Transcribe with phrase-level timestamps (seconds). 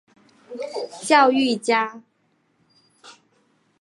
[1.03, 2.01] 教育家。